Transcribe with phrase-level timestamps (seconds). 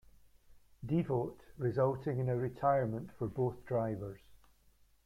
[0.83, 4.19] Devote resulting in a retirement for both drivers.